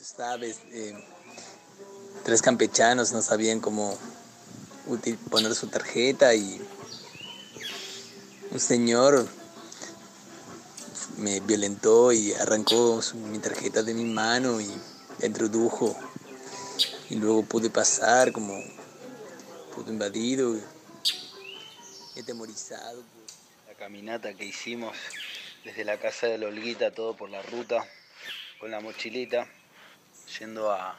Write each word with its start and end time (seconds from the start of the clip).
sabes, 0.00 0.60
eh, 0.72 0.94
tres 2.24 2.42
campechanos 2.42 3.12
no 3.12 3.22
sabían 3.22 3.60
cómo 3.60 3.98
poner 5.30 5.54
su 5.54 5.68
tarjeta 5.68 6.34
y 6.34 6.60
un 8.50 8.60
señor 8.60 9.26
me 11.16 11.40
violentó 11.40 12.12
y 12.12 12.32
arrancó 12.32 13.00
mi 13.14 13.38
tarjeta 13.38 13.82
de 13.82 13.94
mi 13.94 14.04
mano 14.04 14.60
y 14.60 14.68
la 15.18 15.26
introdujo 15.26 15.96
y 17.10 17.16
luego 17.16 17.44
pude 17.44 17.70
pasar 17.70 18.32
como 18.32 18.62
pude 19.74 19.90
invadido 19.90 20.56
y 22.14 22.20
atemorizado. 22.20 23.02
La 23.68 23.74
caminata 23.74 24.34
que 24.34 24.44
hicimos 24.44 24.96
desde 25.64 25.84
la 25.84 25.98
casa 25.98 26.26
de 26.26 26.38
la 26.38 26.46
Olguita, 26.46 26.90
todo 26.92 27.16
por 27.16 27.30
la 27.30 27.42
ruta, 27.42 27.86
con 28.60 28.70
la 28.70 28.80
mochilita, 28.80 29.48
yendo 30.38 30.72
a, 30.72 30.96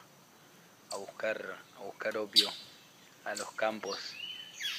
buscar, 0.98 1.58
a 1.78 1.84
buscar 1.84 2.18
opio 2.18 2.50
a 3.26 3.36
los 3.36 3.52
campos. 3.52 3.98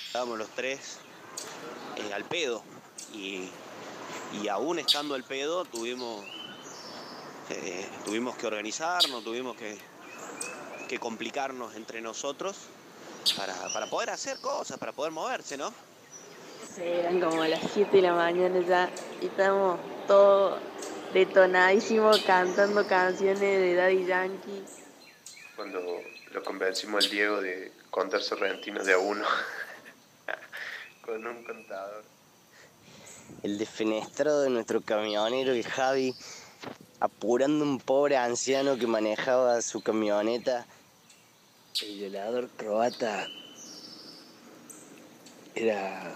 Estábamos 0.06 0.38
los 0.38 0.48
tres 0.50 0.98
eh, 1.96 2.12
al 2.14 2.24
pedo 2.24 2.62
y, 3.12 3.50
aún 4.50 4.78
estando 4.78 5.14
al 5.14 5.24
pedo 5.24 5.64
tuvimos, 5.64 6.24
eh, 7.50 7.88
tuvimos 8.04 8.36
que 8.36 8.46
organizarnos, 8.46 9.24
tuvimos 9.24 9.56
que, 9.56 9.76
que 10.88 10.98
complicarnos 10.98 11.74
entre 11.74 12.00
nosotros 12.00 12.56
para, 13.36 13.54
para, 13.72 13.86
poder 13.86 14.10
hacer 14.10 14.38
cosas, 14.40 14.78
para 14.78 14.92
poder 14.92 15.12
moverse, 15.12 15.56
¿no? 15.56 15.72
Sí, 16.74 16.82
eran 16.82 17.20
como 17.20 17.44
las 17.44 17.60
7 17.72 17.96
de 17.96 18.02
la 18.02 18.14
mañana 18.14 18.60
ya 18.60 18.90
y 19.20 19.26
estamos 19.26 19.80
todos 20.06 20.60
detonadísimos 21.12 22.20
cantando 22.22 22.86
canciones 22.86 23.40
de 23.40 23.74
Daddy 23.74 24.06
Yankee. 24.06 24.64
Cuando 25.54 25.80
lo 26.32 26.44
convencimos 26.44 27.04
al 27.04 27.10
Diego 27.10 27.40
de 27.40 27.72
contar 27.90 28.22
sorrentinos 28.22 28.86
de 28.86 28.92
a 28.92 28.98
uno 28.98 29.24
con 31.02 31.26
un 31.26 31.44
contador. 31.44 32.04
El 33.42 33.58
defenestrado 33.58 34.42
de 34.42 34.50
nuestro 34.50 34.80
camionero, 34.80 35.54
y 35.54 35.62
Javi, 35.62 36.14
apurando 37.00 37.64
un 37.64 37.80
pobre 37.80 38.16
anciano 38.16 38.76
que 38.76 38.86
manejaba 38.86 39.60
su 39.62 39.82
camioneta. 39.82 40.66
El 41.82 41.98
violador 41.98 42.48
croata 42.56 43.26
era 45.54 46.14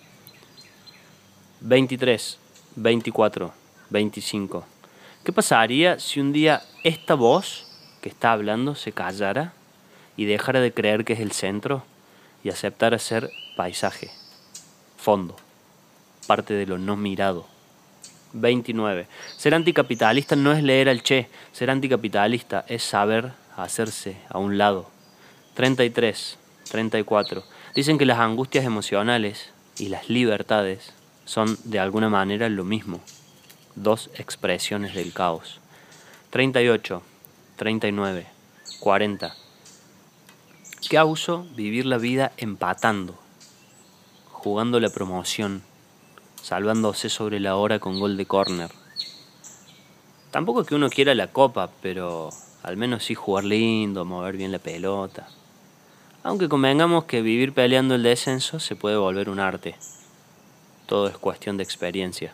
23, 1.62 2.40
24, 2.75 3.53
25. 3.90 4.66
¿Qué 5.24 5.31
pasaría 5.31 5.97
si 5.97 6.19
un 6.19 6.34
día 6.34 6.62
esta 6.84 7.16
voz 7.16 7.68
que 8.02 8.09
está 8.09 8.34
hablando 8.34 8.75
se 8.75 8.92
callara 8.92 9.53
y 10.18 10.25
dejara 10.25 10.59
de 10.59 10.74
creer 10.74 11.06
que 11.06 11.13
es 11.13 11.22
el 11.22 11.31
centro 11.31 11.84
y 12.44 12.50
aceptara 12.50 13.00
ser 13.00 13.30
paisaje, 13.56 14.12
fondo, 14.97 15.38
parte 16.28 16.53
de 16.53 16.66
lo 16.66 16.78
no 16.78 16.97
mirado? 16.97 17.53
29. 18.34 19.08
Ser 19.38 19.54
anticapitalista 19.54 20.36
no 20.36 20.52
es 20.52 20.64
leer 20.64 20.90
al 20.90 21.04
Che, 21.04 21.30
ser 21.52 21.70
anticapitalista 21.70 22.66
es 22.68 22.84
saber 22.84 23.32
hacerse 23.56 24.18
a 24.30 24.40
un 24.40 24.58
lado. 24.58 24.90
33, 25.54 26.38
34. 26.70 27.44
Dicen 27.76 27.98
que 27.98 28.06
las 28.06 28.20
angustias 28.20 28.66
emocionales 28.66 29.52
y 29.78 29.90
las 29.90 30.10
libertades 30.10 30.94
son 31.26 31.58
de 31.64 31.80
alguna 31.80 32.10
manera 32.10 32.50
lo 32.50 32.64
mismo, 32.64 33.00
dos 33.76 34.10
expresiones 34.16 34.94
del 34.96 35.14
caos. 35.14 35.60
38, 36.32 37.02
39, 37.56 38.26
40. 38.80 39.36
¿Qué 40.90 40.98
abuso 40.98 41.48
vivir 41.56 41.86
la 41.86 41.98
vida 41.98 42.34
empatando, 42.38 43.18
jugando 44.32 44.80
la 44.80 44.90
promoción? 44.90 45.64
Salvándose 46.44 47.09
sobre 47.09 47.40
la 47.40 47.56
hora 47.56 47.80
con 47.80 48.00
gol 48.00 48.18
de 48.18 48.26
córner. 48.26 48.70
Tampoco 50.30 50.62
es 50.62 50.68
que 50.68 50.76
uno 50.76 50.90
quiera 50.90 51.16
la 51.16 51.28
copa, 51.28 51.70
pero 51.81 52.30
al 52.64 52.76
menos 52.76 53.06
sí 53.06 53.16
jugar 53.16 53.46
lindo, 53.46 54.04
mover 54.04 54.36
bien 54.36 54.52
la 54.52 54.59
pelota. 54.59 55.28
Aunque 56.22 56.50
convengamos 56.50 57.06
que 57.06 57.22
vivir 57.22 57.54
peleando 57.54 57.96
el 57.96 58.04
descenso 58.04 58.59
se 58.59 58.76
puede 58.76 58.98
volver 58.98 59.30
un 59.30 59.40
arte. 59.40 59.76
Todo 60.86 61.08
es 61.08 61.18
cuestión 61.18 61.56
de 61.56 61.64
experiencia. 61.64 62.34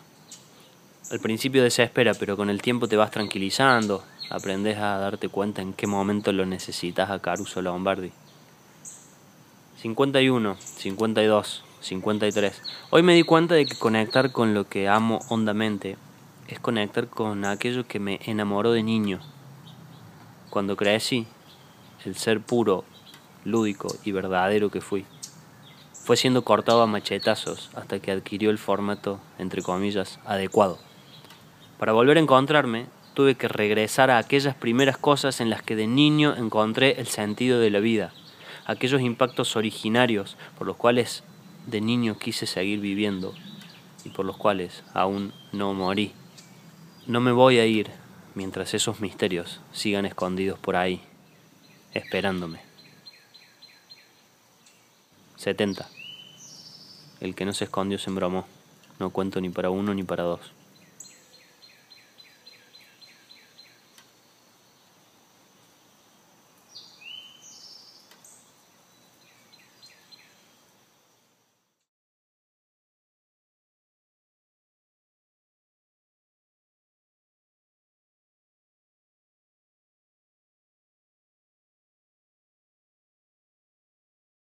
Al 1.12 1.20
principio 1.20 1.62
desespera, 1.62 2.14
pero 2.14 2.36
con 2.36 2.50
el 2.50 2.62
tiempo 2.62 2.88
te 2.88 2.96
vas 2.96 3.12
tranquilizando, 3.12 4.04
aprendes 4.28 4.78
a 4.78 4.98
darte 4.98 5.28
cuenta 5.28 5.62
en 5.62 5.72
qué 5.72 5.86
momento 5.86 6.32
lo 6.32 6.46
necesitas 6.46 7.10
a 7.10 7.20
Caruso 7.20 7.62
Lombardi. 7.62 8.10
51, 9.82 10.56
52, 10.56 11.64
53. 11.80 12.62
Hoy 12.90 13.02
me 13.02 13.14
di 13.14 13.22
cuenta 13.22 13.54
de 13.54 13.66
que 13.66 13.76
conectar 13.76 14.32
con 14.32 14.54
lo 14.54 14.68
que 14.68 14.88
amo 14.88 15.20
hondamente 15.28 15.96
es 16.48 16.60
conectar 16.60 17.08
con 17.08 17.44
aquello 17.44 17.86
que 17.86 18.00
me 18.00 18.20
enamoró 18.24 18.72
de 18.72 18.82
niño. 18.82 19.20
Cuando 20.50 20.76
crecí, 20.76 21.26
el 22.04 22.16
ser 22.16 22.40
puro, 22.40 22.84
lúdico 23.44 23.88
y 24.04 24.12
verdadero 24.12 24.70
que 24.70 24.80
fui, 24.80 25.06
fue 25.92 26.16
siendo 26.16 26.42
cortado 26.42 26.82
a 26.82 26.86
machetazos 26.86 27.70
hasta 27.74 28.00
que 28.00 28.10
adquirió 28.10 28.50
el 28.50 28.58
formato, 28.58 29.20
entre 29.38 29.62
comillas, 29.62 30.18
adecuado. 30.24 30.78
Para 31.78 31.92
volver 31.92 32.16
a 32.16 32.20
encontrarme, 32.20 32.86
tuve 33.14 33.36
que 33.36 33.48
regresar 33.48 34.10
a 34.10 34.18
aquellas 34.18 34.54
primeras 34.54 34.98
cosas 34.98 35.40
en 35.40 35.50
las 35.50 35.62
que 35.62 35.76
de 35.76 35.86
niño 35.86 36.34
encontré 36.36 37.00
el 37.00 37.06
sentido 37.06 37.60
de 37.60 37.70
la 37.70 37.80
vida, 37.80 38.12
aquellos 38.66 39.00
impactos 39.00 39.56
originarios 39.56 40.36
por 40.58 40.66
los 40.66 40.76
cuales 40.76 41.22
de 41.66 41.80
niño 41.80 42.18
quise 42.18 42.46
seguir 42.46 42.80
viviendo 42.80 43.34
y 44.04 44.10
por 44.10 44.24
los 44.24 44.36
cuales 44.36 44.82
aún 44.94 45.32
no 45.52 45.74
morí. 45.74 46.12
No 47.06 47.20
me 47.20 47.32
voy 47.32 47.58
a 47.58 47.66
ir 47.66 47.90
mientras 48.34 48.74
esos 48.74 49.00
misterios 49.00 49.60
sigan 49.72 50.06
escondidos 50.06 50.58
por 50.58 50.76
ahí, 50.76 51.02
esperándome. 51.92 52.60
70. 55.36 55.88
El 57.20 57.34
que 57.34 57.44
no 57.44 57.52
se 57.52 57.64
escondió 57.64 57.98
se 57.98 58.10
embromó. 58.10 58.46
No 58.98 59.10
cuento 59.10 59.40
ni 59.40 59.48
para 59.48 59.70
uno 59.70 59.94
ni 59.94 60.02
para 60.02 60.24
dos. 60.24 60.52